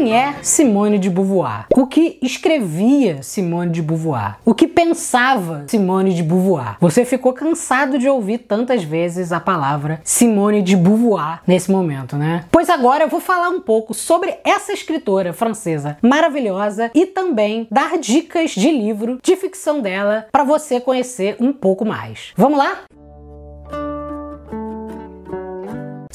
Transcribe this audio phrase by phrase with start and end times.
[0.00, 1.66] Quem é Simone de Beauvoir?
[1.76, 4.38] O que escrevia Simone de Beauvoir?
[4.46, 6.78] O que pensava Simone de Beauvoir?
[6.80, 12.46] Você ficou cansado de ouvir tantas vezes a palavra Simone de Beauvoir nesse momento, né?
[12.50, 17.98] Pois agora eu vou falar um pouco sobre essa escritora francesa maravilhosa e também dar
[17.98, 22.32] dicas de livro de ficção dela para você conhecer um pouco mais.
[22.38, 22.84] Vamos lá?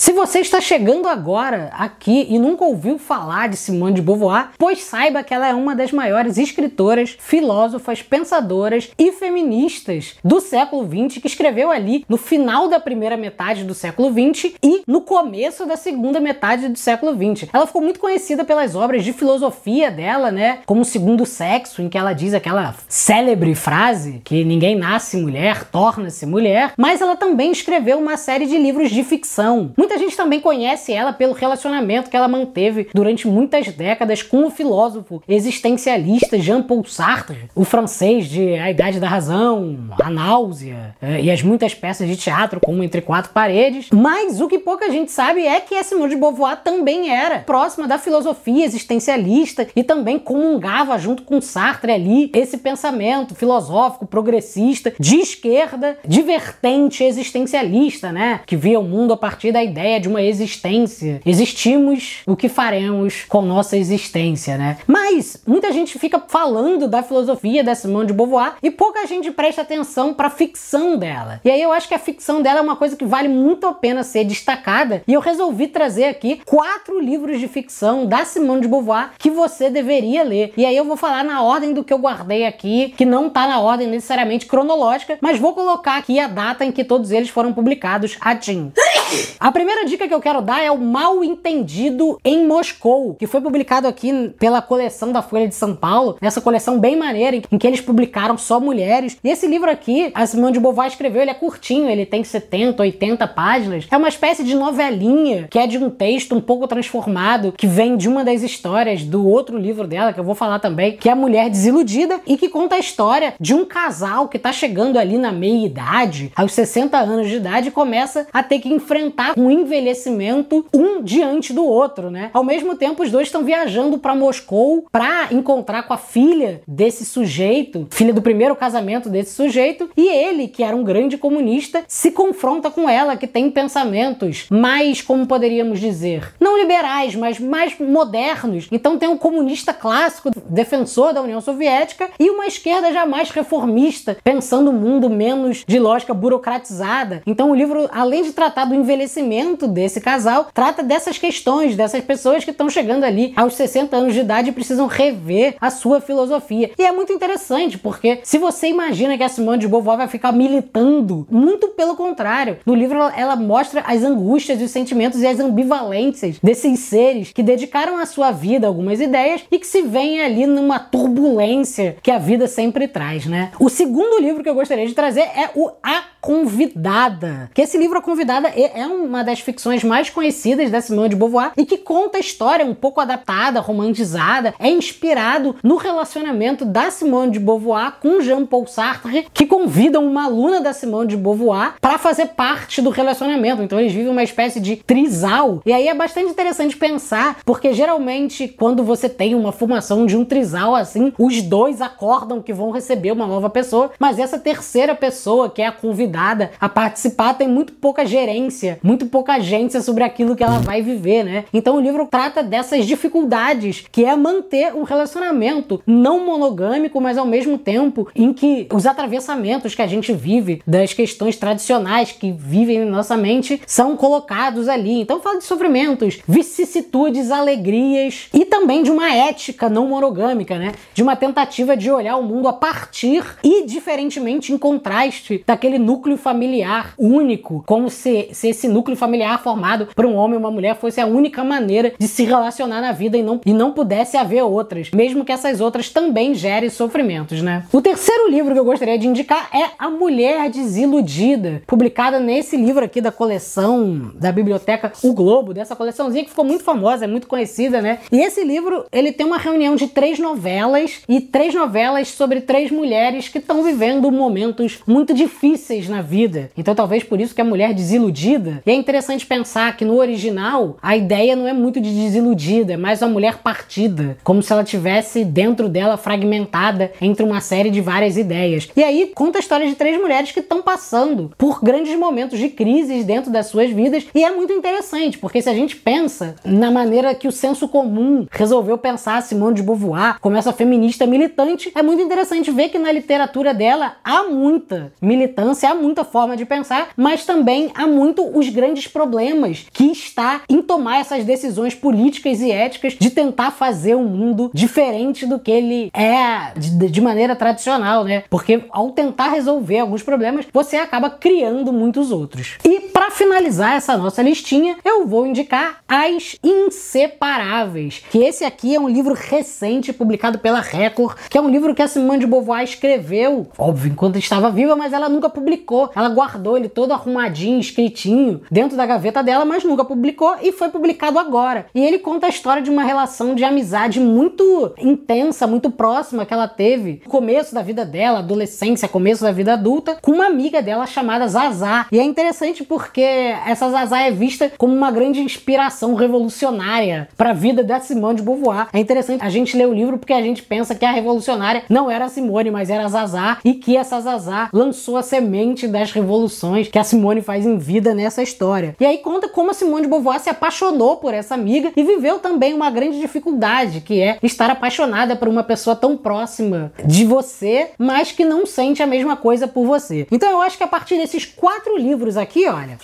[0.05, 4.84] Se você está chegando agora aqui e nunca ouviu falar de Simone de Beauvoir, pois
[4.84, 11.20] saiba que ela é uma das maiores escritoras, filósofas, pensadoras e feministas do século XX,
[11.20, 15.76] que escreveu ali no final da primeira metade do século XX e no começo da
[15.76, 17.49] segunda metade do século XX.
[17.52, 20.60] Ela ficou muito conhecida pelas obras de filosofia dela, né?
[20.68, 26.27] Como Segundo Sexo, em que ela diz aquela célebre frase que ninguém nasce mulher, torna-se
[26.27, 29.74] mulher, mas ela também escreveu uma série de livros de ficção.
[29.96, 34.52] Muita gente também conhece ela pelo relacionamento que ela manteve durante muitas décadas com o
[34.52, 41.32] filósofo existencialista Jean-Paul Sartre, o francês de A Idade da Razão, A Náusea é, e
[41.32, 43.87] as muitas peças de teatro como Entre Quatro Paredes.
[43.93, 47.98] Mas o que pouca gente sabe é que Simone de Beauvoir também era próxima da
[47.98, 55.98] filosofia existencialista e também comungava junto com Sartre ali esse pensamento filosófico progressista de esquerda,
[56.05, 61.22] divertente existencialista, né, que via o mundo a partir da ideia de uma existência.
[61.26, 64.78] Existimos, o que faremos com nossa existência, né?
[64.88, 69.62] Mas muita gente fica falando da filosofia da Simone de Beauvoir e pouca gente presta
[69.62, 71.40] atenção para a ficção dela.
[71.44, 73.74] E aí eu acho que a ficção dela é uma coisa que vale muito a
[73.74, 78.68] pena ser destacada e eu resolvi trazer aqui quatro livros de ficção da Simone de
[78.68, 80.53] Beauvoir que você deveria ler.
[80.58, 83.47] E aí eu vou falar na ordem do que eu guardei aqui, que não tá
[83.47, 87.53] na ordem necessariamente cronológica, mas vou colocar aqui a data em que todos eles foram
[87.53, 88.72] publicados a Tim.
[89.40, 93.42] A primeira dica que eu quero dar é o Mal Entendido em Moscou, que foi
[93.42, 97.68] publicado aqui pela coleção da Folha de São Paulo, nessa coleção bem maneira em que
[97.68, 99.18] eles publicaram só mulheres.
[99.24, 102.81] E esse livro aqui, a Simone de Beauvoir escreveu, ele é curtinho, ele tem 70,
[102.81, 103.88] 80 páginas.
[103.90, 107.97] É uma espécie de novelinha que é de um texto um pouco transformado, que vem
[107.97, 111.12] de uma das histórias do outro livro dela, que eu vou falar também, que é
[111.12, 115.18] A Mulher Desiludida, e que conta a história de um casal que tá chegando ali
[115.18, 119.05] na meia idade, aos 60 anos de idade, e começa a ter que enfrentar
[119.38, 122.30] um envelhecimento um diante do outro, né?
[122.34, 127.06] Ao mesmo tempo, os dois estão viajando para Moscou para encontrar com a filha desse
[127.06, 132.12] sujeito, filha do primeiro casamento desse sujeito, e ele, que era um grande comunista, se
[132.12, 138.68] confronta com ela, que tem pensamentos mais, como poderíamos dizer, não liberais, mas mais modernos.
[138.72, 144.70] Então tem um comunista clássico, defensor da União Soviética, e uma esquerda jamais reformista, pensando
[144.70, 147.22] o um mundo menos de lógica burocratizada.
[147.26, 152.46] Então o livro, além de tratar do envelhecimento desse casal, trata dessas questões, dessas pessoas
[152.46, 156.72] que estão chegando ali aos 60 anos de idade e precisam rever a sua filosofia.
[156.78, 160.31] E é muito interessante, porque se você imagina que a Simone de Beauvoir vai ficar
[160.31, 162.57] militando, muito pelo contrário.
[162.66, 167.97] No livro ela, mostra as angústias, os sentimentos e as ambivalências desses seres que dedicaram
[167.97, 172.17] a sua vida a algumas ideias e que se veem ali numa turbulência que a
[172.17, 173.52] vida sempre traz, né?
[173.59, 177.50] O segundo livro que eu gostaria de trazer é o A Convidada.
[177.53, 181.16] Que esse livro A Convidada é, é uma das ficções mais conhecidas da Simone de
[181.16, 186.91] Beauvoir e que conta a história um pouco adaptada, romantizada, é inspirado no relacionamento da
[186.91, 191.97] Simone de Beauvoir com Jean-Paul Sartre, que convidam uma aluna da Simone de Beauvoir para
[191.97, 193.64] fazer parte do relacionamento.
[193.64, 195.62] Então eles vivem uma espécie de trisal.
[195.66, 200.25] E aí é bastante interessante pensar, porque geralmente quando você tem uma formação de um
[200.25, 205.50] trisal assim, os dois acordam que vão receber uma nova pessoa, mas essa terceira pessoa,
[205.50, 210.36] que é a convidada a participar, tem muito pouca gerência, muito pouca agência sobre aquilo
[210.36, 211.46] que ela vai viver, né?
[211.53, 217.26] Então o livro trata dessas dificuldades, que é manter um relacionamento não monogâmico, mas ao
[217.26, 222.79] mesmo tempo em que os atravessamentos que a gente vive das questões tradicionais que vivem
[222.79, 225.02] na nossa mente são colocados ali.
[225.02, 230.73] Então fala de sofrimentos, vicissitudes, alegrias e também de uma ética não monogâmica, né?
[230.94, 236.17] De uma tentativa de olhar o mundo a partir e diferentemente em contraste daquele núcleo
[236.17, 240.75] familiar único, como se, se esse núcleo familiar formado por um homem e uma mulher
[240.75, 244.43] fosse a única maneira de se relacionar na vida e não, e não pudesse haver
[244.43, 247.66] outras, mesmo que essas outras também gerem sofrimentos, né?
[247.72, 252.84] O terceiro livro que eu gostaria de indicar é A Mulher Desiludida, publicada nesse livro
[252.84, 257.27] aqui da coleção da biblioteca O Globo, dessa coleçãozinha que ficou muito famosa, é muito
[257.27, 257.99] conhecida, né?
[258.11, 262.71] E esse livro, ele tem uma reunião de três novelas e três novelas sobre três
[262.71, 266.49] mulheres que estão vivendo momentos muito difíceis na vida.
[266.57, 268.44] Então talvez por isso que a mulher desiludida.
[268.65, 272.77] E é interessante pensar que no original a ideia não é muito de desiludida, é
[272.77, 277.81] mais uma mulher partida, como se ela tivesse dentro dela fragmentada entre uma série de
[277.81, 278.69] várias ideias.
[278.75, 282.50] E aí conta a história de três mulheres que estão passando por grandes momentos de
[282.50, 286.71] crises dentro das suas vidas e é muito interessante, porque se a gente pensa na
[286.71, 291.81] maneira que o senso comum resolveu pensar Simone de Beauvoir como essa feminista militante, é
[291.81, 296.89] muito interessante ver que na literatura dela há muita militância, há muita forma de pensar,
[296.95, 302.51] mas também há muito os grandes problemas que está em tomar essas decisões políticas e
[302.51, 308.03] éticas de tentar fazer um mundo diferente do que ele é de, de maneira tradicional,
[308.03, 308.23] né?
[308.29, 312.57] Porque ao tentar resolver alguns problemas, você acaba criando muitos outros.
[312.63, 318.79] E para finalizar essa nossa listinha, eu vou indicar As Inseparáveis, que esse aqui é
[318.79, 322.63] um livro recente publicado pela Record, que é um livro que a Simone de Beauvoir
[322.63, 325.91] escreveu, óbvio, enquanto estava viva, mas ela nunca publicou.
[325.95, 330.69] Ela guardou ele todo arrumadinho, escritinho, dentro da gaveta dela, mas nunca publicou e foi
[330.69, 331.68] publicado agora.
[331.74, 336.33] E ele conta a história de uma relação de amizade muito intensa, muito próxima que
[336.33, 340.62] ela teve no começo da vida dela, adolescência, começo da vida adulta, com uma amiga
[340.62, 341.88] dela chamada Zazá.
[341.92, 347.33] E é interessante porque essa Zazá é vista como uma grande inspiração revolucionária para a
[347.33, 348.68] vida da Simone de Beauvoir.
[348.74, 351.89] É interessante a gente ler o livro porque a gente pensa que a revolucionária não
[351.89, 355.92] era a Simone, mas era a Zazá e que essa Zazá lançou a semente das
[355.92, 358.75] revoluções que a Simone faz em vida nessa história.
[358.79, 362.19] E aí conta como a Simone de Beauvoir se apaixonou por essa amiga e viveu
[362.19, 367.69] também uma grande dificuldade, que é estar apaixonada por uma pessoa tão próxima de você,
[367.77, 370.07] mas que não sente a mesma coisa por você.
[370.12, 372.77] Então eu acho que a partir desses quatro livros aqui, olha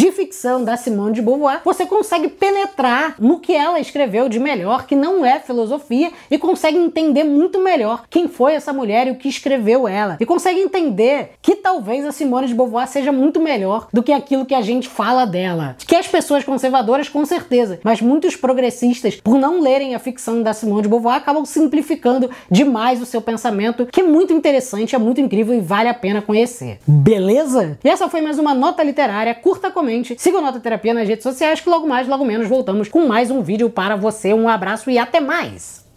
[0.00, 4.86] de ficção da Simone de Beauvoir, você consegue penetrar no que ela escreveu de melhor,
[4.86, 9.16] que não é filosofia, e consegue entender muito melhor quem foi essa mulher e o
[9.16, 10.16] que escreveu ela.
[10.18, 14.46] E consegue entender que talvez a Simone de Beauvoir seja muito melhor do que aquilo
[14.46, 15.76] que a gente fala dela.
[15.86, 20.54] Que as pessoas conservadoras, com certeza, mas muitos progressistas, por não lerem a ficção da
[20.54, 25.20] Simone de Beauvoir, acabam simplificando demais o seu pensamento, que é muito interessante, é muito
[25.20, 26.78] incrível e vale a pena conhecer.
[26.86, 27.78] Beleza?
[27.84, 31.22] E essa foi mais uma nota literária curta comente, siga o Nota Terapia nas redes
[31.22, 34.32] sociais que logo mais, logo menos voltamos com mais um vídeo para você.
[34.32, 35.89] Um abraço e até mais!